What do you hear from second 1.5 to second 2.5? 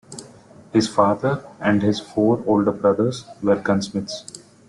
and his four